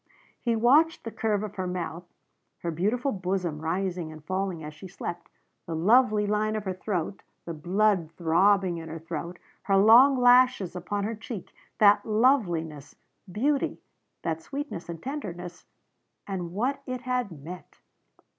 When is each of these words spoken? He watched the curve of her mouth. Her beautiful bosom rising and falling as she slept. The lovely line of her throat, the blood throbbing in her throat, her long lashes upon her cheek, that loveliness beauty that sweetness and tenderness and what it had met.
He 0.41 0.55
watched 0.55 1.03
the 1.03 1.11
curve 1.11 1.43
of 1.43 1.57
her 1.57 1.67
mouth. 1.67 2.05
Her 2.63 2.71
beautiful 2.71 3.11
bosom 3.11 3.59
rising 3.59 4.11
and 4.11 4.25
falling 4.25 4.63
as 4.63 4.73
she 4.73 4.87
slept. 4.87 5.29
The 5.67 5.75
lovely 5.75 6.25
line 6.25 6.55
of 6.55 6.65
her 6.65 6.73
throat, 6.73 7.21
the 7.45 7.53
blood 7.53 8.09
throbbing 8.17 8.79
in 8.79 8.89
her 8.89 8.97
throat, 8.97 9.37
her 9.61 9.77
long 9.77 10.17
lashes 10.19 10.75
upon 10.75 11.03
her 11.03 11.13
cheek, 11.13 11.53
that 11.77 12.03
loveliness 12.03 12.95
beauty 13.31 13.79
that 14.23 14.41
sweetness 14.41 14.89
and 14.89 15.03
tenderness 15.03 15.67
and 16.25 16.51
what 16.51 16.81
it 16.87 17.01
had 17.01 17.31
met. 17.31 17.77